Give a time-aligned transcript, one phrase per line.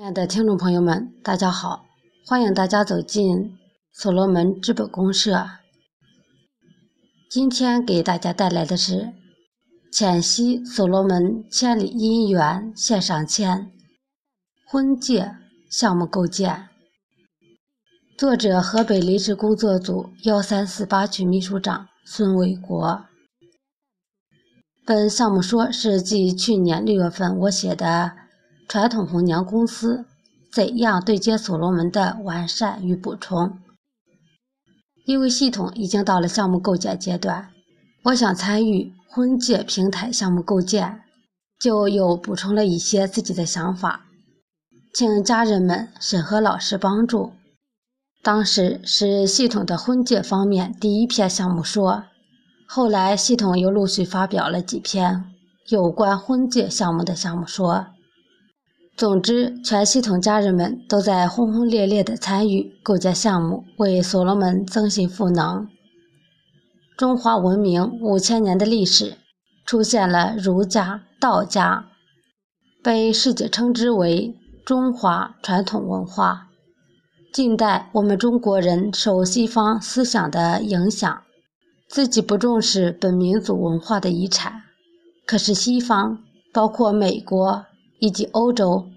[0.00, 1.84] 亲爱的听众朋友们，大家好！
[2.26, 3.58] 欢迎大家走进
[3.92, 5.46] 所罗门资本公社。
[7.28, 8.94] 今天给大家带来的是
[9.92, 13.70] 《浅析所罗门千里姻缘线上签
[14.66, 15.36] 婚介
[15.70, 16.50] 项目构建》，
[18.16, 23.04] 作者河北临时工作组幺三四八区秘书长孙伟国。
[24.86, 28.12] 本项目说是继去年六月份我写的。
[28.70, 30.04] 传统红娘公司
[30.52, 33.58] 怎样对接所罗门的完善与补充？
[35.04, 37.50] 因为系统已经到了项目构建阶段，
[38.04, 41.00] 我想参与婚介平台项目构建，
[41.58, 44.02] 就又补充了一些自己的想法，
[44.94, 47.32] 请家人们审核老师帮助。
[48.22, 52.04] 当时是系统的婚介方面第一篇项目说，
[52.68, 55.24] 后来系统又陆续发表了几篇
[55.70, 57.88] 有关婚介项目的项目说。
[59.00, 65.66] 总之，全系统家人们都在轰轰烈烈地参与构建项目，为所罗门增信赋能。
[66.98, 69.16] 中华文明五千年的历史，
[69.64, 71.86] 出现了儒家、道家，
[72.82, 76.48] 被世界称之为中华传统文化。
[77.32, 81.22] 近代我们中国人受西方思想的影响，
[81.88, 84.60] 自己不重视本民族文化的遗产，
[85.26, 86.18] 可是西方，
[86.52, 87.64] 包括美国。
[88.02, 88.88] 以及欧洲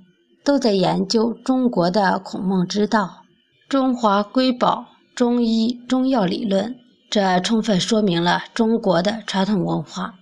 [0.43, 3.23] 都在研究中国的孔孟之道、
[3.69, 6.75] 中华瑰宝、中医中药理论，
[7.09, 10.15] 这充分说明了中国的传统文化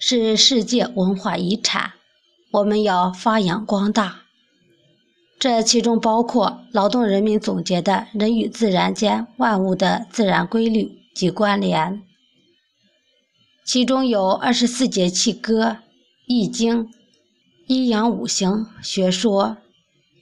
[0.00, 1.92] 是世界文化遗产，
[2.50, 4.22] 我们要发扬光大。
[5.38, 12.02] 这其中包括劳动人民总结的人与自然间万物的自然规律及关联，
[13.64, 15.64] 其中有二十四节气歌，
[16.26, 16.86] 《易经》。
[17.68, 19.58] 阴阳五行学说，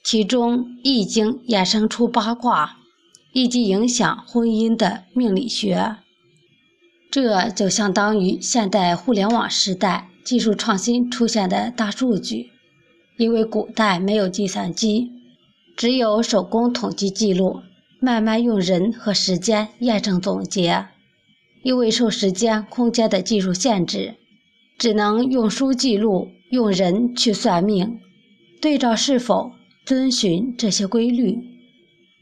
[0.08, 2.76] 其中《易经》衍生出八卦，
[3.32, 5.96] 以及影响婚姻的命理学。
[7.10, 12.52] 这就相当于现代互联网时代技术创新出现的大数据。
[13.18, 15.10] 因为古代没有计算机，
[15.76, 17.62] 只有手工统计记录，
[17.98, 20.86] 慢慢用人和时间验证总结。
[21.64, 24.14] 因为受时间、空间的技术限制，
[24.78, 26.28] 只能用书记录。
[26.52, 27.98] 用人去算命，
[28.62, 29.50] 对照是否
[29.86, 31.38] 遵循这些规律。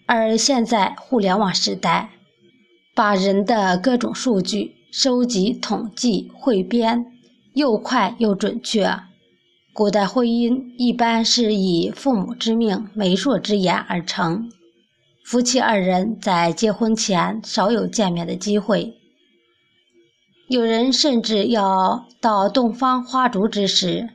[0.07, 2.11] 而现在互联网时代，
[2.95, 7.07] 把人的各种数据收集、统计、汇编，
[7.55, 8.95] 又快又准确。
[9.73, 14.49] 古代婚姻一般是以父母之命、媒妁之言而成，
[15.25, 18.95] 夫妻二人在结婚前少有见面的机会。
[20.47, 24.11] 有人甚至要到洞房花烛之时，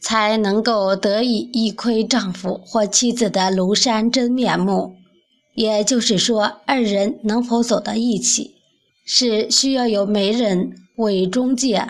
[0.00, 4.96] 才能够得以一窥丈夫或妻子的庐山真面目。
[5.54, 8.54] 也就是说，二人能否走到一起，
[9.04, 11.86] 是需要有媒人为中介，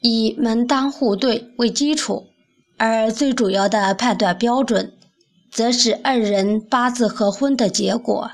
[0.00, 2.26] 以门当户对为基础，
[2.76, 4.92] 而最主要的判断标准，
[5.52, 8.30] 则是二人八字合婚的结果。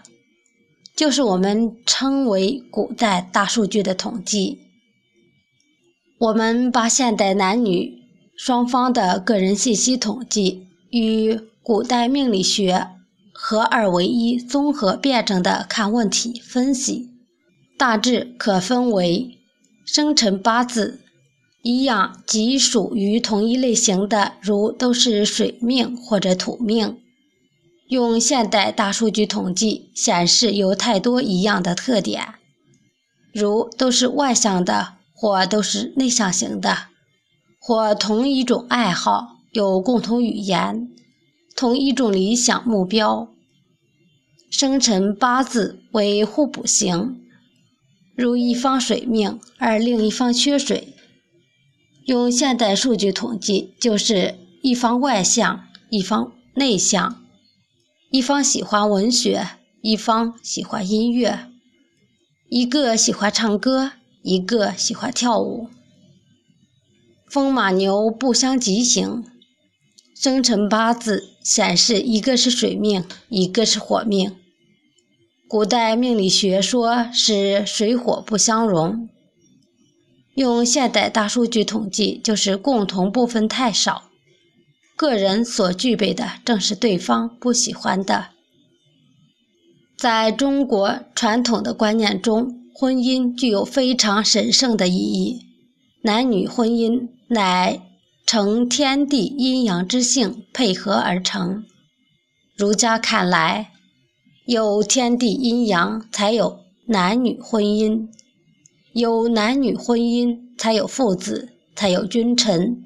[0.97, 4.61] 就是我们称为古代大数据的统计。
[6.19, 8.04] 我们把现代男女
[8.37, 12.89] 双方的个人信息统计与古代命理学
[13.33, 17.11] 合二为一、综合辩证的看问题分析，
[17.79, 19.39] 大致可分为
[19.87, 21.01] 生辰八字
[21.63, 26.99] 一样即属于同一类型的，如都是水命或者土命。
[27.89, 32.35] 用现代大数据统计显示，有太多一样的特点，
[33.33, 36.89] 如都是外向的，或都是内向型的，
[37.67, 40.91] 或同一种爱好，有共同语言，
[41.57, 43.27] 同一种理想目标。
[44.51, 47.23] 生辰八字为互补型，
[48.15, 50.95] 如一方水命，而另一方缺水。
[52.05, 57.25] 用现代数据统计，就是一方外向，一方内向。
[58.11, 59.49] 一方喜欢文学，
[59.81, 61.49] 一方喜欢音乐；
[62.51, 65.71] 一个喜欢唱歌，一个喜欢跳舞。
[67.35, 69.25] 风马牛不相及行，
[70.15, 74.37] 生辰八字显示一个是水命，一个是火命。
[75.49, 79.09] 古代命理学说是水火不相容，
[80.37, 84.05] 用现代大数据统计，就是共同部分太少。
[84.95, 88.27] 个人所具备的正是对方不喜欢的。
[89.99, 95.41] 在中国传统的观念中，婚姻具有非常神圣的意义。
[96.07, 97.81] 男女婚姻乃
[98.25, 101.65] 成天地阴阳之性配合而成，
[102.57, 103.73] 儒家看来，
[104.47, 108.07] 有天地阴阳，才有男女婚姻；
[108.93, 112.85] 有男女婚姻，才有父子，才有君臣。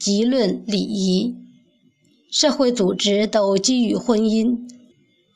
[0.00, 1.36] 即论礼仪，
[2.32, 4.58] 社会组织都基于婚姻。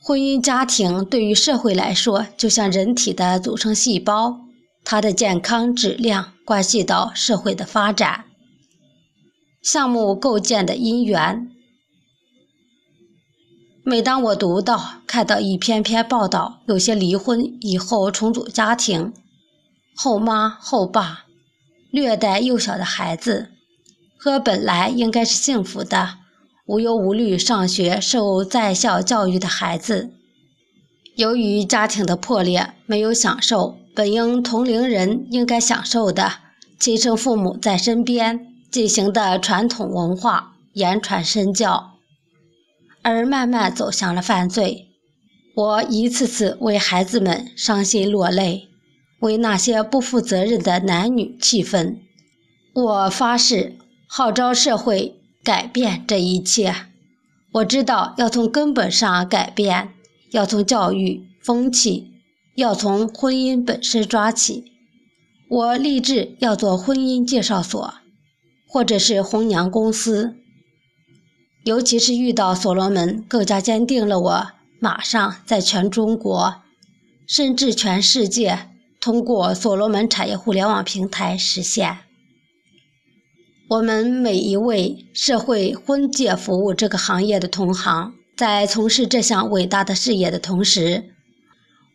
[0.03, 4.41] 婚姻家庭对于社会来说，就像人体的组成细胞，
[4.85, 8.25] 它的健康质量关系到社会的发展。
[9.63, 11.49] 项目构建的因缘。
[13.85, 19.13] 每当我读到、看到一篇篇报道，有些离婚以后重组家庭，
[19.95, 21.27] 后妈后爸
[21.93, 23.53] 虐待幼小的孩子，
[24.19, 26.17] 和本来应该是幸福的、
[26.67, 30.11] 无忧无虑上学、受在校教育的孩子，
[31.15, 36.33] 由于家庭的破裂，没有享受本应同龄人应该享受的
[36.79, 38.47] 亲生父母在身边。
[38.71, 41.99] 进行的传统文化言传身教，
[43.03, 44.87] 而慢慢走向了犯罪。
[45.55, 48.69] 我一次次为孩子们伤心落泪，
[49.19, 52.01] 为那些不负责任的男女气愤。
[52.73, 53.77] 我发誓
[54.09, 56.75] 号召社会改变这一切。
[57.53, 59.91] 我知道要从根本上改变，
[60.31, 62.10] 要从教育风气，
[62.61, 64.73] 要从婚姻本身抓起。
[65.49, 67.95] 我立志要做婚姻介绍所。
[68.73, 70.37] 或者是红娘公司，
[71.65, 76.63] 尤其是遇到所罗门，更加坚定了我马上在全中国，
[77.27, 78.69] 甚至全世界，
[79.01, 81.99] 通过所罗门产业互联网平台实现。
[83.71, 91.17] 我们每一位社会婚介服务这个行业的同行，在从事这项伟大的事业的同时，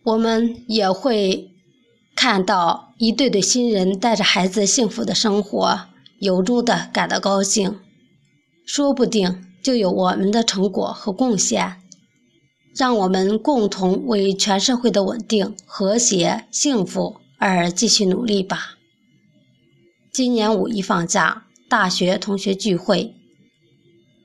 [0.05, 1.49] 我们也会
[2.15, 5.87] 看到一对对新人带着孩子幸福的生活。
[6.19, 7.79] 由衷的感到高兴，
[8.65, 11.81] 说不定就有我们的成果和贡献。
[12.75, 18.77] 让我们共同为全社会的稳定、和谐、幸福而继续努力吧。
[20.13, 23.15] 今年五一放假，大学同学聚会，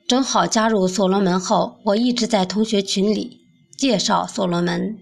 [0.07, 3.41] 正好加入所罗门后，我一直在同学群里
[3.77, 4.97] 介绍所罗门。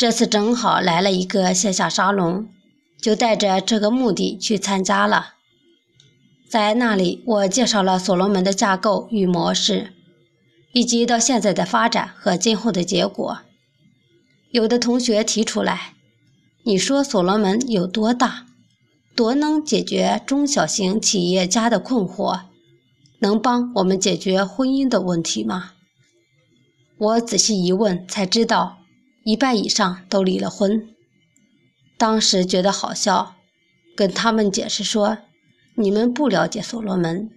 [0.00, 2.48] 这次正好来了一个线下沙龙，
[3.02, 5.34] 就带着这个目的去参加了。
[6.48, 9.92] 在那里，我介绍了所罗门的架构与模式，
[10.72, 13.40] 以及到现在的发展和今后的结果。
[14.50, 15.92] 有的同学提出来
[16.64, 18.46] ：“你说所罗门有多大，
[19.14, 22.44] 多能解决中小型企业家的困惑，
[23.18, 25.72] 能帮我们解决婚姻的问题吗？”
[26.96, 28.78] 我仔细一问，才知道
[29.30, 30.88] 一半以上都离了婚。
[31.96, 33.36] 当时觉得好笑，
[33.94, 35.18] 跟他们解释说。
[35.76, 37.30] 你们不了解所罗门，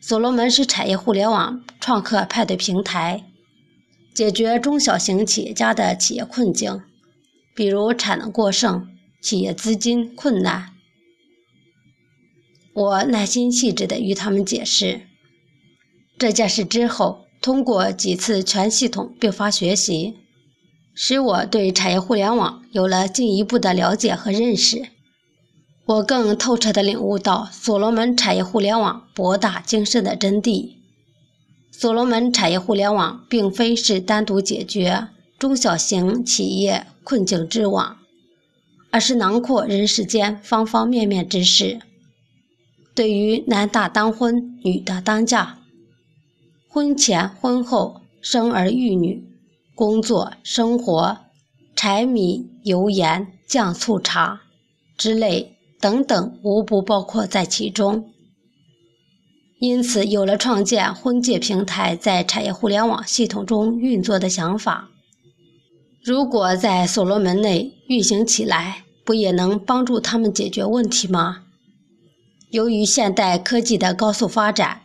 [0.00, 3.24] 所罗门是产业互联网创客派对平台，
[4.14, 6.80] 解决中小型企业家的企业困境，
[7.54, 8.88] 比如产能过剩、
[9.20, 10.70] 企业资金困难。
[12.72, 15.02] 我耐心细致地与他们解释
[16.16, 20.16] 这件事之后，通过几次全系统并发学习，
[21.00, 24.88] 使我对产业互联网有了进一步的了解和认识。
[25.86, 30.72] 我更透彻地领悟到所罗门产业互联网博大精深的真谛。
[31.70, 35.06] 所罗门产业互联网并非是单独解决
[35.38, 37.98] 中小型企业困境之网，
[38.90, 41.78] 而是囊括人世间方方面面之事。
[42.96, 45.60] 对于男大当婚、女大当嫁、
[46.68, 49.24] 婚前婚后、生儿育女、
[49.78, 51.18] 工作生活、
[51.76, 54.40] 柴米油盐酱醋茶
[54.96, 55.54] 之类。
[55.80, 58.10] 等等，无不包括在其中。
[59.60, 64.88] 因此，有了创建婚介平台在产业互联网系统中运作的想法。
[66.02, 71.44] 如果在所罗门内运行起来，不也能帮助他们解决问题吗？
[72.50, 74.80] 由于现代科技的高速发展，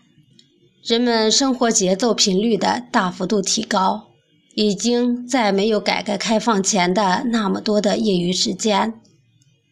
[0.84, 4.10] 人们生活节奏频率的大幅度提高，
[4.56, 8.94] 已经在没有改革开放前的那么多的业余时间。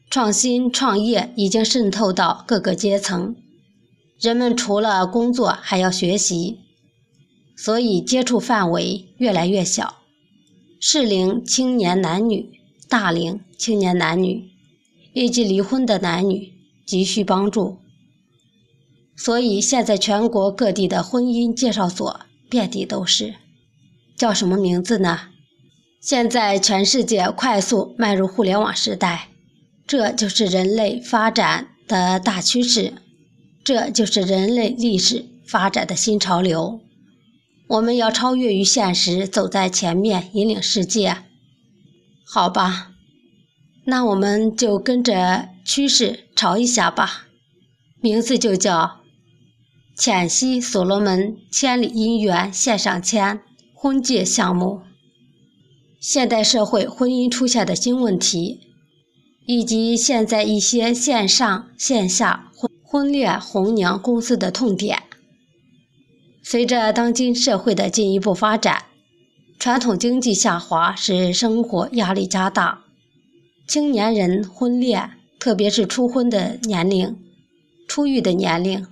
[0.10, 3.36] 创新创业已经渗透到各个阶层，
[4.20, 6.60] 人们除了工作还要学习，
[7.56, 9.96] 所以接触范围越来越小。
[10.82, 12.60] 适龄青年男女、
[12.90, 14.50] 大龄青年男女
[15.14, 16.52] 以及离婚的男女
[16.86, 17.78] 急需帮助，
[19.16, 22.20] 所以现在全国各地的婚姻介绍所
[22.50, 23.36] 遍地都是。
[24.22, 25.30] 叫什么名字呢？
[26.00, 29.30] 现在全世界快速迈入互联网时代。
[29.88, 32.94] 这就是人类发展的大趋势，
[33.64, 36.80] 这就是人类历史发展的新潮流。
[37.68, 41.18] 我们要超越于现实，走在前面，引领世界。
[42.24, 42.92] 好吧，
[43.86, 47.24] 那我们就跟着趋势潮一下吧。
[48.00, 49.02] 名字就叫
[49.98, 53.42] “浅析所罗门千里姻缘线上签
[53.82, 54.82] 婚介项目”。
[56.00, 58.60] 现代社会婚姻出现的新问题，
[59.48, 65.02] 以及现在一些线上线下婚婚恋红娘公司的痛点。
[66.44, 68.84] 随着当今社会的进一步发展，
[69.58, 72.84] 传统经济下滑使生活压力加大，
[73.68, 75.10] 青年人婚恋，
[75.40, 77.18] 特别是初婚的年龄、
[77.88, 78.86] 出狱的年龄，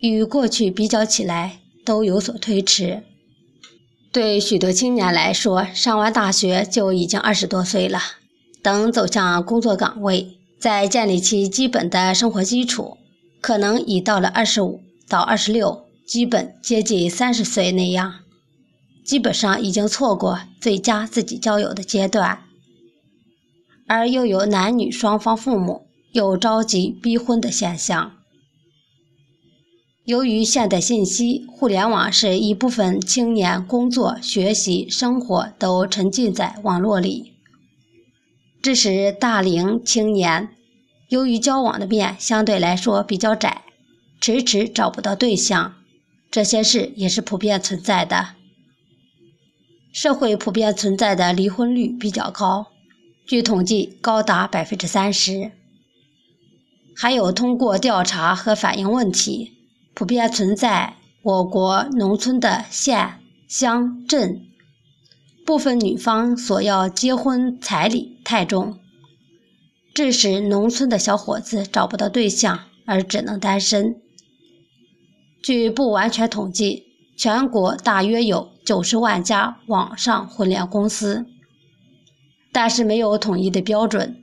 [0.00, 3.04] 与过去比较起来都有所推迟。
[4.10, 8.00] 对许多青年来说，上完大学就已经二十多岁了，
[8.62, 12.96] 等走向工作岗位，再建立起基本的生活基础，
[13.40, 15.84] 可能已到了二十五到二十六。
[16.06, 18.20] 基本接近三十岁那样，
[19.04, 22.44] 基本上已经错过最佳自己交友的阶段，
[23.86, 28.12] 而又有男女双方父母又着急逼婚的现象。
[30.08, 37.34] 由于现代信息互联网使一部分青年工作、学习、生活都沉浸在网络里，
[38.62, 40.48] 致使大龄青年
[41.10, 43.64] 由于交往的面相对来说比较窄，
[44.18, 45.74] 迟迟找不到对象。
[46.30, 48.28] 这些事也是普遍存在的，
[49.92, 52.68] 社会普遍存在的离婚率比较高，
[53.26, 55.52] 据统计高达百分之三十。
[56.96, 59.57] 还有通过调查和反映问题，
[59.98, 64.46] 普遍存在我国农村的县乡镇
[65.44, 68.78] 部分女方索要结婚彩礼太重，
[69.92, 74.00] 致使农村的小伙子找不到对象而只能单身。
[75.42, 76.84] 据不完全统计，
[77.16, 81.26] 全国大约有九十万家网上婚恋公司，
[82.52, 84.16] 但是没有统一的标准。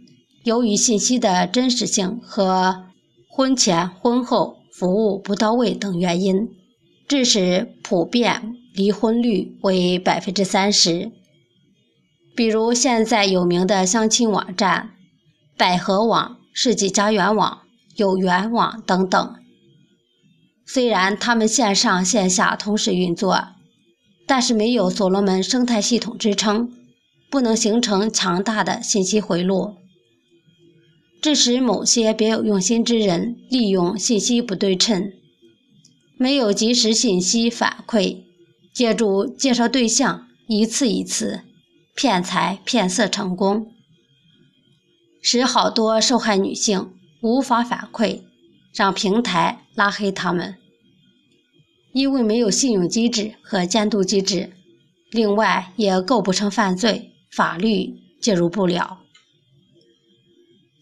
[0.46, 2.86] 由于信息的真实性和
[3.27, 6.50] 婚前婚后服务不到位等原因，
[7.08, 11.13] 致使普遍离婚率为百分之三十。
[12.36, 14.91] 比如现在有名的相亲网站，
[15.55, 17.62] 百合网、世纪佳缘网、
[17.96, 19.36] 有缘网等等。
[20.65, 23.48] 虽然他们线上线下同时运作，
[24.27, 26.70] 但是没有所罗门生态系统支撑，
[27.32, 29.75] 不能形成强大的信息回路，
[31.25, 35.12] 致使某些别有用心之人利用信息不对称、
[36.20, 38.17] 没有及时信息反馈，
[38.72, 41.41] 借助介绍对象一次一次
[41.96, 43.72] 骗财骗色成功，
[45.20, 48.22] 使好多受害女性无法反馈。
[48.75, 50.58] 让平台拉黑他们，
[51.91, 54.51] 因为没有信用机制和监督机制，
[55.10, 59.04] 另外也构不成犯罪，法律介入不了。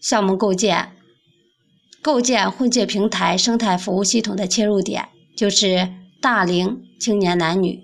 [0.04, 0.92] 项目构建，
[2.02, 7.80] 构建婚介平台生态服务系统的切入点就是大龄青年男女，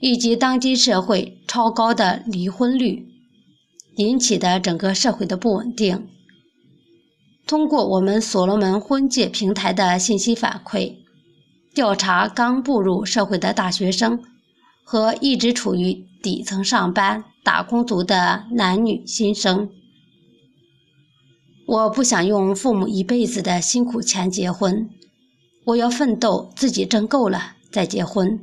[0.00, 3.06] 以及当今社会超高的离婚率
[3.94, 6.08] 引起的整个社会的不稳定。
[7.46, 10.96] 通过我们所罗门婚介平台的信息反馈，
[11.72, 14.20] 调查刚步入社会的大学生
[14.82, 19.70] 和一直处于底层上班打工族的男女新生。
[21.66, 24.90] 我不想用父母一辈子的辛苦钱结婚，
[25.64, 28.38] 我要奋斗自己挣够了再结婚。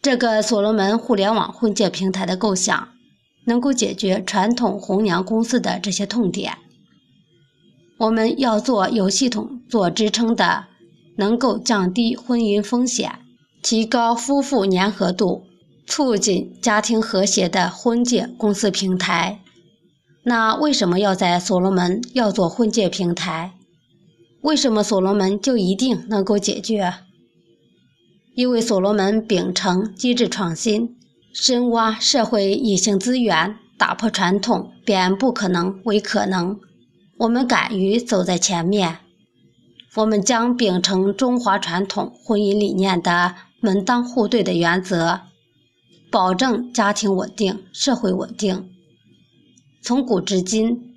[0.00, 2.88] 这个所罗门互联网婚介平台的构想，
[3.46, 6.56] 能够解决传统红娘公司的这些痛点。
[7.98, 10.66] 我们要做有系统、做支撑的，
[11.16, 13.18] 能够降低婚姻风险、
[13.62, 15.44] 提高夫妇粘合度、
[15.86, 19.40] 促进家庭和谐的婚介公司平台。
[20.24, 23.54] 那为什么要在所罗门要做婚介平台？
[24.42, 26.94] 为什么所罗门就一定能够解决？
[28.34, 30.96] 因为所罗门秉承机制创新，
[31.32, 36.58] 深挖社会隐性资源，打破传统，变不可能为可能。
[37.18, 38.98] 我们敢于走在前面，
[39.96, 45.20] 我们将秉承中华传统婚姻理念的门当户对的原则，
[46.10, 48.71] 保证家庭稳定、社会稳定。
[49.82, 50.94] 从古至今，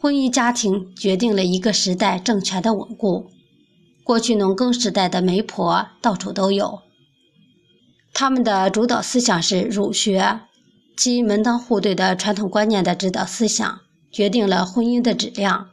[0.00, 3.30] 婚姻家庭决定了一个时代政权的稳固。
[4.02, 6.80] 过去农耕时代的媒婆到处都有，
[8.12, 10.40] 他们的主导思想是儒学，
[10.96, 13.80] 其门当户对的传统观念的指导思想。
[14.12, 15.70] 决定了婚姻的质量。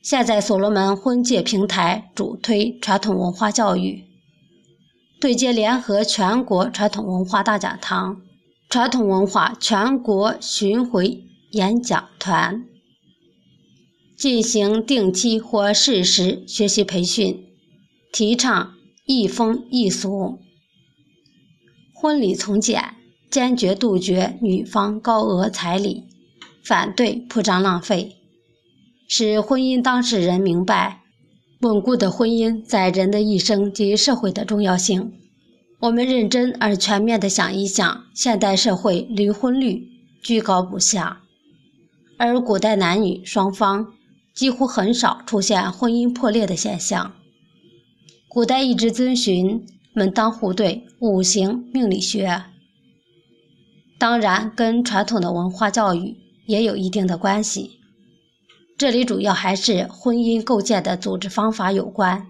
[0.00, 4.04] 现在，所罗门婚介平台主推传统文化教育，
[5.20, 5.32] 对。
[5.32, 8.22] 对接联合全国传统文化大讲堂、
[8.70, 11.24] 传统文化全国巡回
[11.56, 12.66] 演讲团，
[14.14, 17.46] 进行定期或适时学习培训，
[18.12, 18.74] 提倡
[19.06, 20.38] 一风一俗。
[21.94, 22.94] 婚礼从简，
[23.30, 26.04] 坚决杜绝女方高额彩礼，
[26.62, 28.16] 反对铺张浪费，
[29.08, 31.00] 使婚姻当事人明白。
[31.60, 35.14] 稳固的婚姻在人的一生及社会的重要性。
[35.80, 39.88] 我们认真而全面地想一想，现代社会离婚率
[40.22, 41.22] 居高不下，
[42.18, 43.92] 而古代男女双方
[44.34, 47.12] 几乎很少出现婚姻破裂的现象。
[48.28, 52.44] 古代一直遵循门当户对、五行命理学，
[53.98, 57.80] 当然跟传统的文化教育也有一定的关系。
[58.76, 62.26] 这里主要还是婚姻构建的组织方法有关，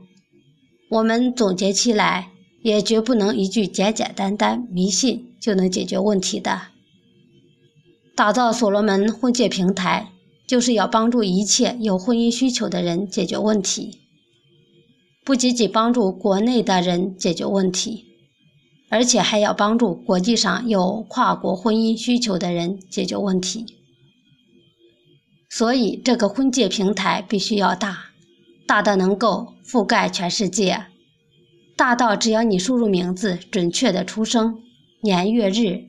[0.90, 2.28] 我们总结起来
[2.62, 6.62] 也绝不能一句简简单单迷信就能解决问题的。
[8.16, 10.11] 打造所罗门婚介平台，
[10.46, 14.00] 就是要帮助一切有婚姻需求的人解决问题，
[15.23, 18.06] 不仅仅帮助国内的人解决问题，
[18.88, 23.66] 而且还要帮助国际上有跨国婚姻需求的人解决问题。
[25.50, 28.06] 所以，这个婚介平台必须要大，
[28.66, 30.87] 大到能够覆盖全世界，
[31.76, 34.62] 大到只要你输入名字、准确的出生
[35.02, 35.85] 年月日、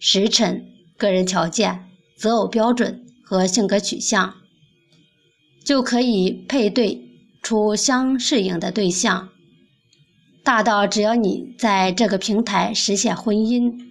[0.00, 0.71] 时辰、
[1.02, 4.34] 个人条件、择偶标准和性格取向，
[5.64, 7.10] 就可以配对
[7.42, 9.30] 出相适应的对象；
[10.44, 13.90] 大到只要你在这个平台实现婚姻。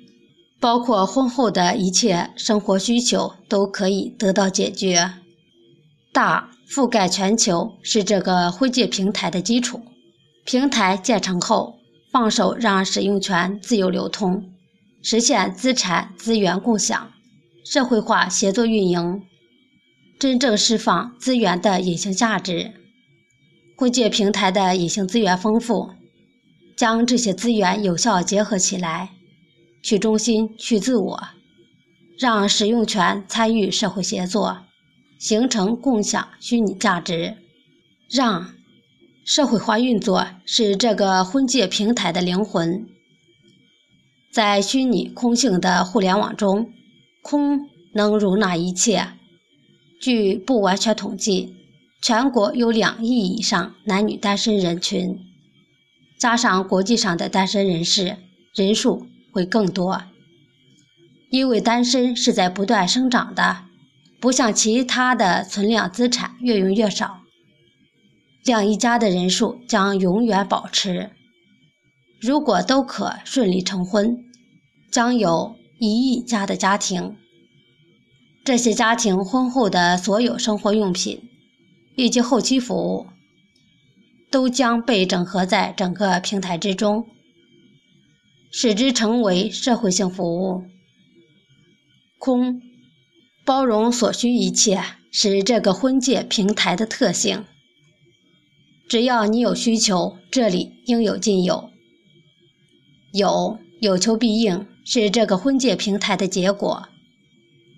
[0.61, 5.11] 包括婚后的一切生活需求都可以得到解决。
[6.13, 9.81] 大覆盖全球是这个婚介平台的基础。
[10.45, 11.79] 平台建成后，
[12.11, 14.51] 放手让使用权自由流通，
[15.01, 17.11] 实现资产资源共享、
[17.65, 19.23] 社会化协作运营，
[20.19, 22.73] 真正释放资源的隐形价值。
[23.75, 25.89] 婚介平台的隐形资源丰富，
[26.77, 29.09] 将这些资源有效结合起来。
[29.81, 31.23] 去中心、去自我，
[32.19, 34.59] 让使用权参与社会协作，
[35.17, 37.37] 形成共享虚拟价值，
[38.07, 38.53] 让
[39.25, 42.87] 社会化运作是这个婚介平台的灵魂。
[44.33, 46.71] 在虚拟空性的互联网中，
[47.21, 49.07] 空能容纳一切。
[49.99, 51.55] 据不完全统计，
[52.01, 55.19] 全国有两亿以上男女单身人群，
[56.17, 58.17] 加上国际上的单身人士，
[58.55, 59.07] 人数。
[59.33, 60.03] 会更多，
[61.29, 63.59] 因为单身是在不断生长的，
[64.19, 67.21] 不像其他的存量资产越用越少，
[68.43, 71.11] 两亿家的人数将永远保持。
[72.21, 74.23] 如果都可顺利成婚，
[74.91, 77.15] 将有一亿家的家庭，
[78.43, 81.19] 这些家庭婚后的所有生活用品
[81.95, 83.07] 以及后期服务，
[84.29, 87.07] 都将被整合在整个平台之中。
[88.51, 90.65] 使之成为社会性服务。
[92.19, 92.61] 空，
[93.43, 97.45] 包容所需一切，是这个婚介平台的特性。
[98.87, 101.70] 只要你有需求，这里应有尽有。
[103.11, 106.87] 有，有求必应，是这个婚介平台的结果。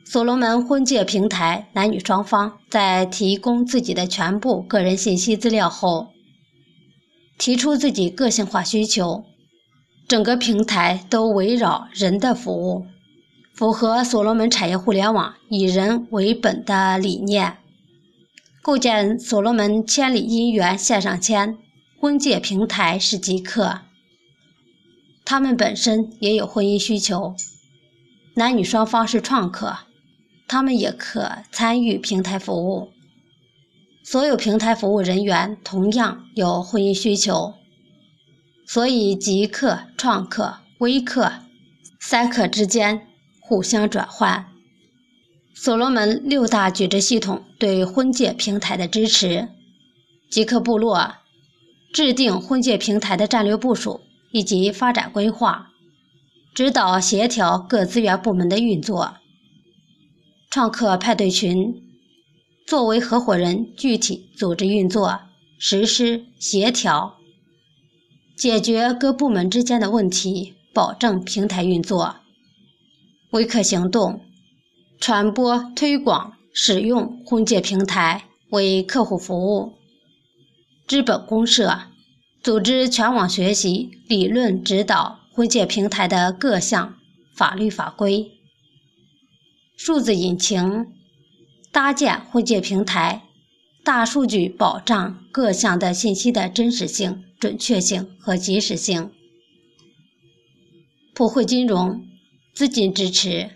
[0.06, 6.10] 所罗门婚介平台男女双方在提供自己的全部个人信息资料后，
[7.38, 9.24] 提出自己个性化需求。
[10.08, 12.86] 整个平台都围绕人的服务，
[13.54, 17.58] 符合所罗门产业互联网以人为本的理念。
[18.62, 21.58] 构建所罗门千里姻缘线上签
[22.00, 23.80] 婚介平台是极客，
[25.26, 27.36] 他们本身也有婚姻需求，
[28.36, 29.78] 男女双方是创客，
[30.48, 32.92] 他们也可参与平台服务。
[34.04, 37.54] 所有平台服务人员同样有婚姻需求。
[38.66, 41.32] 所以，极客、创客、微客
[42.00, 43.08] 三客之间
[43.40, 44.46] 互相转换。
[45.54, 49.50] 所罗门六大矩阵系统对婚介平台的支持，
[50.30, 51.16] 极客部落
[51.94, 54.02] 制定婚介平台的战略部署
[54.34, 55.70] 以及发展规划，
[56.56, 59.18] 指导协调各资源部门的运作。
[60.50, 61.84] 创客派对群
[62.66, 65.20] 作为合伙人，具体组织运作、
[65.60, 67.18] 实施、协调。
[68.36, 72.16] 解决各部门之间的问题，保证平台运作。
[73.30, 74.22] 微客行动
[75.00, 79.74] 传播推广使用婚介平台为客户服务。
[80.88, 81.80] 资本公社
[82.44, 86.98] 组织全网学习、理论指导婚介平台的各项
[87.34, 88.32] 法律法规；
[89.78, 90.88] 数字引擎
[91.72, 93.22] 搭建婚介平台，
[93.82, 99.12] 大数据保障各项的信息的真实性、准确性和及时性；
[101.14, 102.06] 普惠金融
[102.54, 103.52] 资金支持，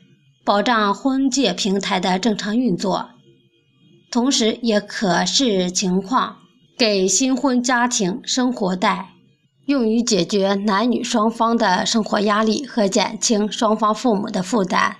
[0.45, 3.10] 保障婚介平台的正常运作。
[4.10, 6.38] 同时，也可视情况
[6.77, 9.15] 给新婚家庭生活贷，
[9.65, 14.97] 用于解决男女双方的生活压力和减轻双方父母的负担。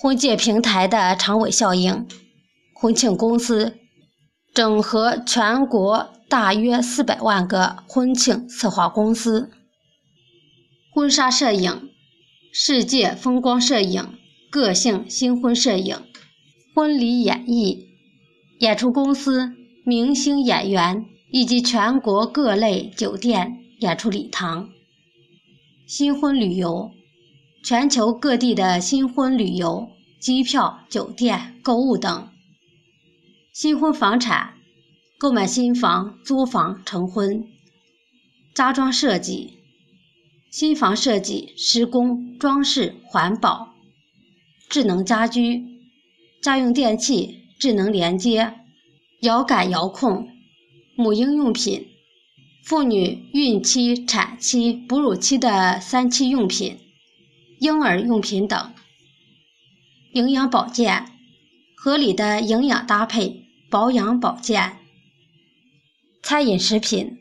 [0.00, 2.08] 婚介平台的长尾效应，
[2.72, 3.76] 婚庆公司
[4.54, 9.50] 整合全国大约四百万个婚庆策划公司，
[10.94, 11.90] 婚纱摄影、
[12.50, 14.14] 世界风光摄影、
[14.50, 15.98] 个性新婚摄影、
[16.74, 17.92] 婚礼演绎。
[18.60, 19.52] 演出公司、
[19.84, 24.68] 明星演员以及全国各类酒店、演出礼堂、
[25.86, 26.92] 新婚旅游、
[27.64, 29.88] 全球各地的新婚旅游、
[30.20, 32.28] 机票、酒店、购物等；
[33.52, 34.54] 新婚房产、
[35.18, 37.44] 购买新房、租房、成婚、
[38.54, 39.58] 家装设计、
[40.50, 43.74] 新房设计、施工、装饰、环保、
[44.68, 45.64] 智能家居、
[46.40, 47.42] 家用电器。
[47.62, 48.61] 智能连接、
[49.22, 50.30] 遥感遥控、
[50.96, 51.86] 母婴用品、
[52.64, 56.76] 妇女孕期、产期、哺乳期的三期用品、
[57.60, 58.72] 婴儿用品等；
[60.14, 61.06] 营养保健、
[61.76, 64.78] 合理的营养搭配、保养保健、
[66.20, 67.16] 餐饮食品、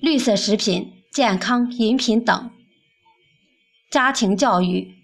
[0.00, 2.48] 绿色食品、健康饮品等；
[3.90, 4.94] 家庭教育、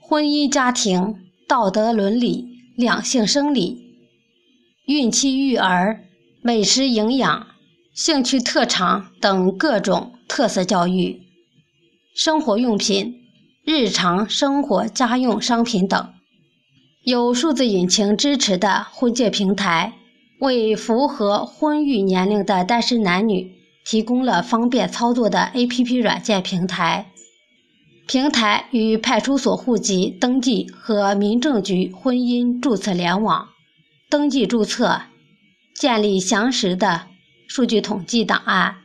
[0.00, 1.16] 婚姻家庭、
[1.48, 3.89] 道德伦理、两性生理。
[4.90, 6.00] 孕期育儿、
[6.42, 7.46] 美食营养、
[7.94, 11.20] 兴趣特长等各种特色教育、
[12.12, 13.14] 生活用品、
[13.64, 16.12] 日常生活家用商品等，
[17.04, 19.92] 有数字引擎支持的婚介平台，
[20.40, 23.52] 为符合婚育年龄的单身男女
[23.86, 27.12] 提供了方便操作的 APP 软件平台。
[28.08, 33.50] 平台与派出所户籍登记和民政局婚姻注册联网。
[34.10, 35.02] 登记注册，
[35.72, 37.06] 建立详实的
[37.46, 38.78] 数据统计档案。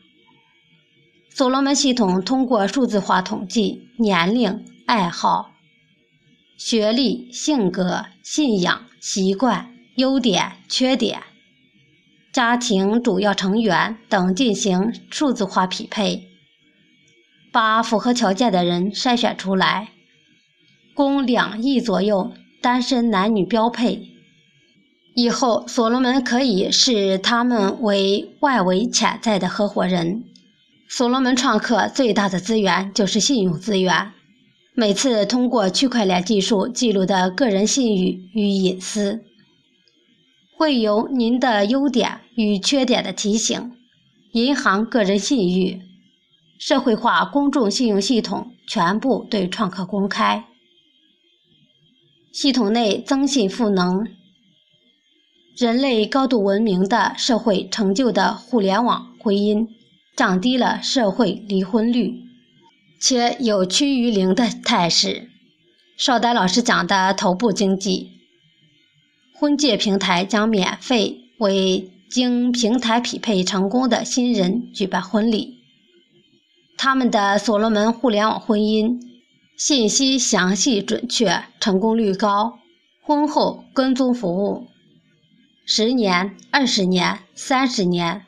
[1.32, 5.50] 所罗门系统通过数字化统计年龄、爱好、
[6.60, 11.24] 学历、性格、信仰、习惯、优点、缺点、
[12.32, 16.28] 家庭主要成员等进行数字化匹配，
[17.52, 19.90] 把符合条件的人筛选出来，
[20.94, 24.12] 供两亿左右单身男女标配。
[25.16, 30.26] 以后，所罗门可以视他们为外围潜在的合伙人。
[30.90, 34.12] 所罗门创客最大的资源就是信用资源，
[34.74, 39.24] 每次通过区块链技术记录的个人信誉与隐私，
[40.58, 43.72] 会有您的优点与缺点的提醒。
[44.34, 45.82] 银行个人信誉、
[46.60, 50.44] 社会化公众信用系统全部对创客公开，
[52.34, 54.06] 系统内增信赋能。
[55.58, 59.70] 人类高度文明的社会成就的互联网婚姻，
[60.14, 62.26] 降低了社会离婚率，
[63.00, 65.30] 且有趋于零的态势。
[65.96, 68.12] 邵丹老师讲的头部经济
[69.34, 75.60] 婚介平台将免费为经平台匹配成功的新人举办婚礼，
[76.78, 79.00] 他们的所罗门互联网婚姻
[79.56, 82.60] 信息详细准确，成功率高，
[83.02, 84.68] 婚后跟踪服务。
[85.68, 88.24] 十年、二十年、三十年，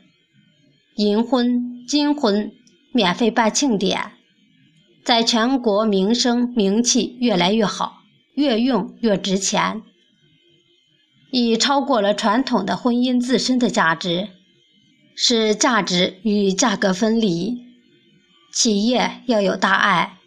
[0.95, 2.51] 银婚、金婚，
[2.91, 4.13] 免费办庆典，
[5.03, 8.01] 在全国名声名气越来越好，
[8.33, 9.83] 越用越值钱，
[11.29, 14.29] 已超过了传统的婚姻自身的价值，
[15.15, 17.67] 是价值与价格分离。
[18.51, 20.17] 企业要有大爱，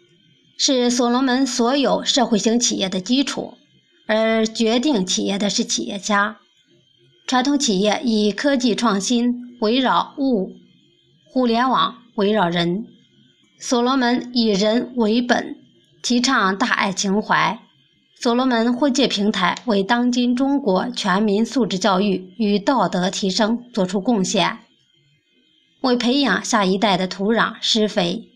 [0.57, 3.57] 是所罗门所有社会型企业的基础，
[4.07, 6.37] 而决定企业的是企业家。
[7.31, 10.51] 传统企业以科技创新围绕物，
[11.29, 12.85] 互联网围绕人。
[13.57, 15.55] 所罗门以人为本，
[16.03, 17.57] 提倡大爱情怀。
[18.19, 24.59] 所罗门婚介平台为当今中国全民素质教育与道德提升作出贡献，
[25.79, 28.27] 为培养下一代的土壤施肥，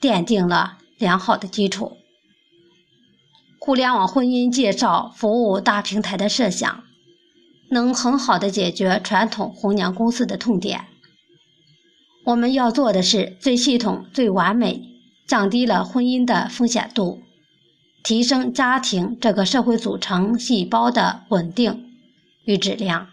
[0.00, 1.98] 奠定了良好的基础。
[3.58, 6.87] 互联网婚姻介绍服务大平台的设想。
[7.70, 10.86] 能很好的解决传统红娘公司的痛点。
[12.24, 14.82] 我们要做的是最系统、最完美，
[15.26, 17.22] 降低了婚姻的风险度，
[18.02, 21.90] 提升家庭这个社会组成细胞的稳定
[22.44, 23.08] 与质量。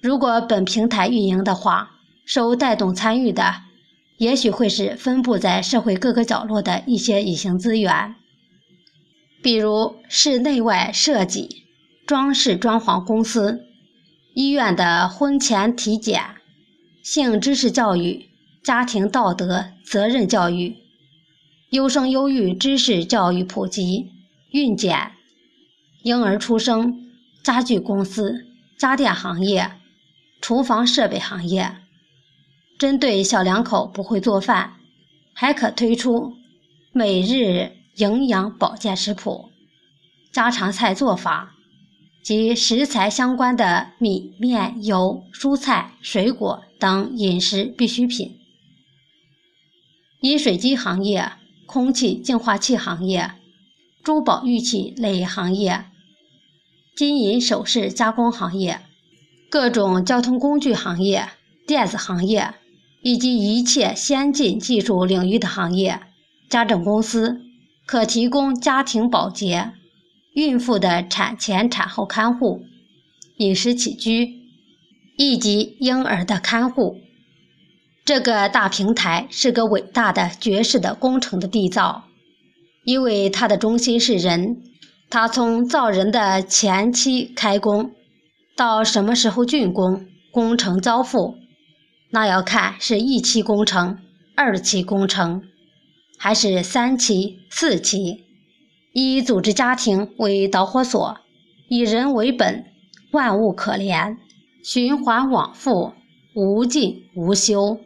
[0.00, 1.90] 如果本平台运营的话，
[2.24, 3.62] 受带动参与的，
[4.18, 8.14] 也许会是分布在社会各个角落的一些隐形资源，
[9.42, 11.64] 比如室内外设计、
[12.08, 13.66] 装饰装潢公司、
[14.32, 16.36] 医院的婚前体检、
[17.02, 18.30] 性知识教育、
[18.64, 20.74] 家庭道德责任教育、
[21.68, 24.10] 优生优育知识教育普及、
[24.52, 25.12] 孕检、
[26.02, 27.10] 婴儿出生、
[27.44, 28.46] 家具公司、
[28.78, 29.72] 家电行业。
[30.40, 31.76] 厨房设备行业，
[32.78, 34.76] 针对小两口不会做饭，
[35.34, 36.32] 还可推出
[36.92, 39.50] 每日营养保健食谱、
[40.32, 41.56] 家常菜做法
[42.22, 48.38] 及食材相关的米面油、蔬菜、水果等饮食必需品。
[50.20, 51.32] 饮水机行业、
[51.66, 53.32] 空气净化器行业、
[54.02, 55.84] 珠宝玉器类行业、
[56.96, 58.80] 金银首饰加工行业。
[59.50, 61.30] 各种交通工具行业、
[61.66, 62.52] 电子行业
[63.00, 66.02] 以及一切先进技术领域的行业，
[66.50, 67.40] 家政公司
[67.86, 69.72] 可提供家庭保洁、
[70.38, 72.62] 孕妇的产前产后看护、
[73.38, 74.44] 饮食起居
[75.16, 77.00] 以及婴儿的看护。
[78.04, 82.04] 这个大平台是个伟大的、绝世的工程的缔造，
[82.84, 84.62] 因为它的中心是人，
[85.10, 87.90] 它从造人的前期开工。
[88.56, 90.06] 到什么时候竣工？
[90.30, 91.34] 工程交付，
[92.10, 93.98] 那要看是一期工程、
[94.36, 95.42] 二期工程，
[96.16, 98.27] 还是三期、四期。
[98.92, 101.18] 以组织家庭为导火索，
[101.68, 102.64] 以人为本，
[103.12, 104.16] 万物可怜，
[104.64, 105.92] 循环往复，
[106.34, 107.80] 无尽无休。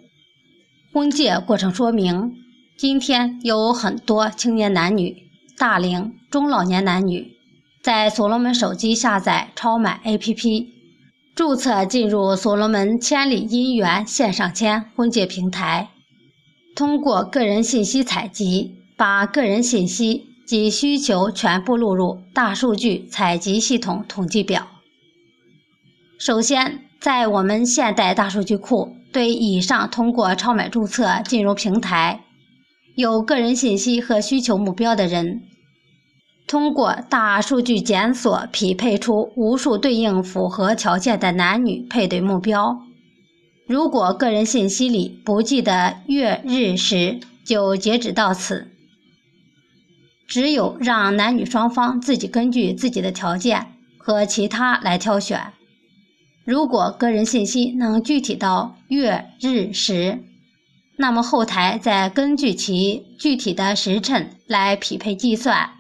[0.92, 2.34] 婚介过程说明：
[2.76, 5.16] 今天有很多青年男女、
[5.58, 7.32] 大龄中老年男女。
[7.82, 10.68] 在所罗门手机下载超买 APP，
[11.34, 15.88] 注册进入所罗门千里姻缘线上签婚介平台，
[16.76, 24.68] 通过个人信息采集，把个人信息及需求全部录入大数据采集系统统计表。
[26.18, 32.20] 首先，在我们现代大数据库对以上通过超买注册进入平台，
[32.94, 35.40] 有个人信息和需求目标的人。
[36.46, 42.78] 通过大数据检索，匹配出无数对应符合条件的男女配对目标。
[43.66, 48.68] 如果个人信息里不记得月日时，就截止到此。
[50.26, 55.52] 只有让男女双方自己根据自己的条件和其他来挑选。
[56.44, 60.24] 如果个人信息能具体到月日时，
[60.96, 65.70] 那么后台再根据其具体的时辰来匹配计算。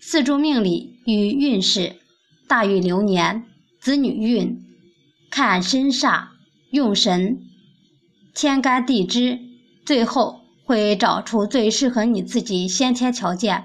[0.00, 1.96] 四柱命理与运势，
[2.46, 3.44] 大运流年、
[3.80, 4.62] 子女运，
[5.30, 6.28] 看身煞、
[6.70, 7.42] 用神、
[8.34, 9.38] 天干地支，
[9.84, 10.37] 最后
[10.68, 13.64] 会找出最适合你自己先天条件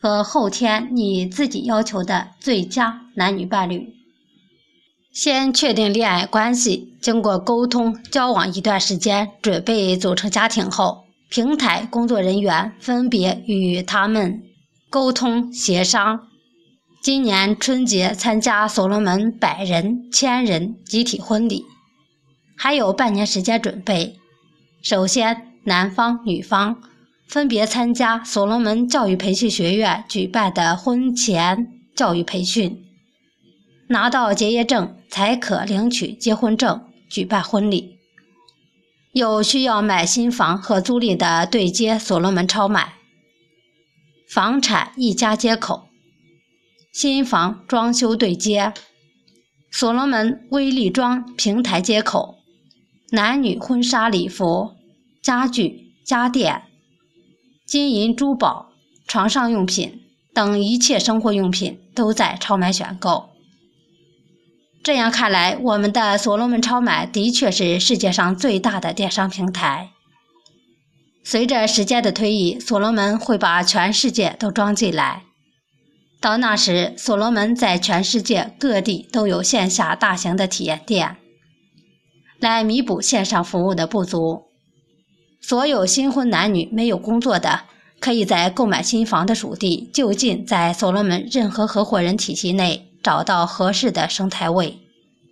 [0.00, 3.92] 和后天你自己要求的最佳男女伴侣。
[5.12, 14.40] 先确定恋爱关系，经过沟通交往一段时间，准备组成家庭后，平台工作人员分别与他们。
[14.88, 16.28] 沟通协商，
[17.02, 21.64] 今年春节参加所罗门百人、千人集体婚礼，
[22.56, 24.14] 还有半年时间准备。
[24.82, 26.82] 首先，男方、女方
[27.26, 32.84] 分别参加所罗门教育培训学院举办的婚前教育培训，
[33.88, 37.98] 拿到结业证才可领取结婚证，举办婚礼。
[39.12, 42.94] 有需要买新房和租赁的，对接所罗门超买。
[44.28, 45.88] 房产一家接口，
[46.92, 48.72] 新房装修对接，
[49.70, 52.38] 所罗门微粒装平台接口，
[53.12, 54.73] 男女婚纱礼服、
[55.24, 56.64] 家具家电、
[57.64, 58.74] 金银珠宝、
[59.06, 60.02] 床上用品
[60.34, 63.30] 等一切生活用品都在超买选购。
[64.82, 69.92] 这样看来，我们的所罗门超买的确是世界上最大的电商平台。
[71.24, 75.22] 随着时间的推移，所罗门会把全世界都装进来。
[76.20, 81.16] 到那时，所罗门在全世界各地都有线下大型的体验店，
[82.38, 84.53] 来弥补线上服务的不足。
[85.46, 87.64] 所有新婚男女没有工作的，
[88.00, 94.78] 可以在购买新房的属地就近在所罗门任何合伙人体系内找到合适的生态位，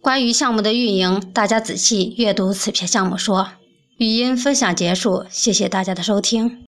[0.02, 3.52] 关于项目的运营，大家仔细阅读此篇项目说。
[3.96, 6.58] 语音分享结束，谢谢大家的收听。